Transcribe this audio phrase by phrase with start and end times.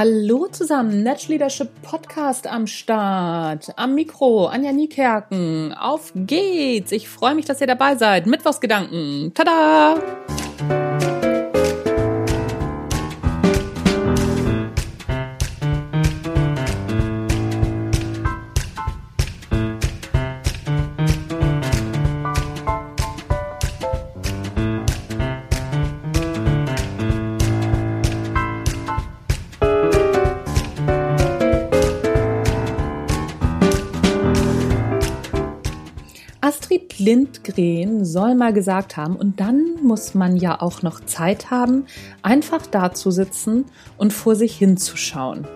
[0.00, 3.70] Hallo zusammen, Netsch Leadership Podcast am Start.
[3.76, 5.74] Am Mikro, Anja Niekerken.
[5.74, 6.90] Auf geht's.
[6.90, 8.26] Ich freue mich, dass ihr dabei seid.
[8.26, 9.34] Mittwochsgedanken.
[9.34, 9.96] Tada!
[36.70, 41.86] Astrid Lindgren soll mal gesagt haben, und dann muss man ja auch noch Zeit haben,
[42.22, 43.64] einfach da zu sitzen
[43.98, 45.48] und vor sich hinzuschauen.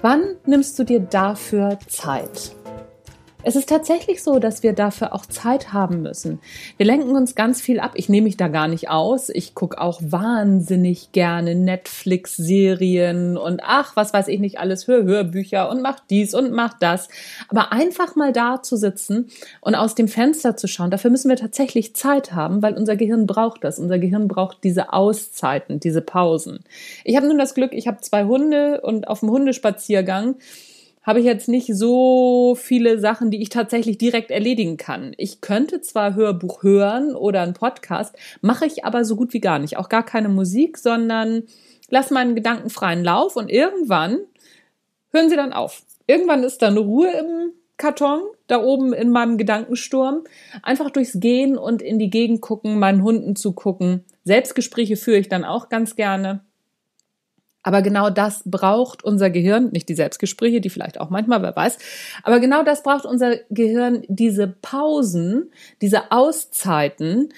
[0.00, 2.56] Wann nimmst du dir dafür Zeit?
[3.42, 6.40] Es ist tatsächlich so, dass wir dafür auch Zeit haben müssen.
[6.76, 7.92] Wir lenken uns ganz viel ab.
[7.94, 9.30] Ich nehme mich da gar nicht aus.
[9.30, 15.70] Ich gucke auch wahnsinnig gerne Netflix-Serien und ach, was weiß ich nicht alles, hör Hörbücher
[15.70, 17.08] und mach dies und mach das.
[17.48, 19.30] Aber einfach mal da zu sitzen
[19.62, 23.26] und aus dem Fenster zu schauen, dafür müssen wir tatsächlich Zeit haben, weil unser Gehirn
[23.26, 23.78] braucht das.
[23.78, 26.60] Unser Gehirn braucht diese Auszeiten, diese Pausen.
[27.04, 30.36] Ich habe nun das Glück, ich habe zwei Hunde und auf dem Hundespaziergang
[31.02, 35.12] habe ich jetzt nicht so viele Sachen, die ich tatsächlich direkt erledigen kann.
[35.16, 39.58] Ich könnte zwar Hörbuch hören oder einen Podcast, mache ich aber so gut wie gar
[39.58, 39.76] nicht.
[39.76, 41.44] Auch gar keine Musik, sondern
[41.88, 44.18] lass meinen Gedanken freien Lauf und irgendwann
[45.12, 45.82] hören sie dann auf.
[46.06, 50.24] Irgendwann ist dann Ruhe im Karton, da oben in meinem Gedankensturm.
[50.62, 54.04] Einfach durchs Gehen und in die Gegend gucken, meinen Hunden zu gucken.
[54.24, 56.44] Selbstgespräche führe ich dann auch ganz gerne.
[57.62, 61.78] Aber genau das braucht unser Gehirn, nicht die Selbstgespräche, die vielleicht auch manchmal, wer weiß,
[62.22, 65.52] aber genau das braucht unser Gehirn, diese Pausen,
[65.82, 67.34] diese Auszeiten,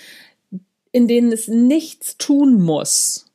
[0.93, 3.27] in denen es nichts tun muss.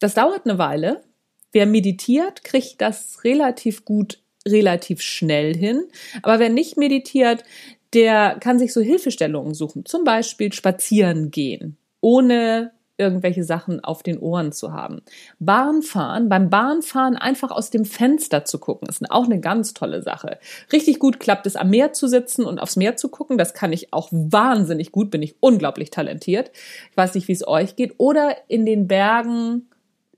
[0.00, 1.04] Das dauert eine Weile.
[1.52, 4.18] Wer meditiert, kriegt das relativ gut,
[4.48, 5.84] relativ schnell hin.
[6.22, 7.44] Aber wer nicht meditiert,
[7.92, 9.84] der kann sich so Hilfestellungen suchen.
[9.84, 15.02] Zum Beispiel spazieren gehen, ohne irgendwelche Sachen auf den Ohren zu haben.
[15.38, 20.38] Bahnfahren, beim Bahnfahren einfach aus dem Fenster zu gucken, ist auch eine ganz tolle Sache.
[20.72, 23.38] Richtig gut klappt es, am Meer zu sitzen und aufs Meer zu gucken.
[23.38, 26.50] Das kann ich auch wahnsinnig gut, bin ich unglaublich talentiert.
[26.90, 27.94] Ich weiß nicht, wie es euch geht.
[27.98, 29.68] Oder in den Bergen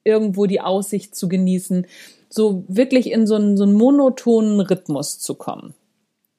[0.02, 1.86] irgendwo die Aussicht zu genießen,
[2.28, 5.74] so wirklich in so einen, so einen monotonen Rhythmus zu kommen.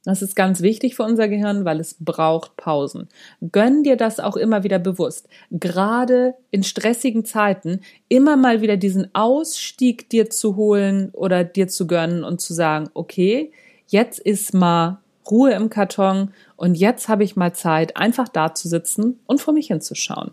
[0.05, 3.09] Das ist ganz wichtig für unser Gehirn, weil es braucht Pausen.
[3.51, 5.27] Gönn dir das auch immer wieder bewusst.
[5.49, 11.88] Gerade in stressigen Zeiten immer mal wieder diesen Ausstieg dir zu holen oder dir zu
[11.88, 13.51] gönnen und zu sagen, okay,
[13.88, 14.99] jetzt ist mal
[15.29, 19.55] Ruhe im Karton und jetzt habe ich mal Zeit, einfach da zu sitzen und vor
[19.55, 20.31] mich hinzuschauen.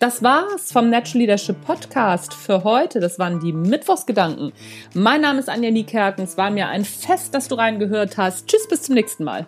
[0.00, 3.00] Das war's vom Natural Leadership Podcast für heute.
[3.00, 4.50] Das waren die Mittwochsgedanken.
[4.94, 6.24] Mein Name ist Anja Niekerken.
[6.24, 8.46] Es war mir ein Fest, dass du reingehört hast.
[8.46, 9.46] Tschüss, bis zum nächsten Mal.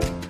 [0.00, 0.23] Bye.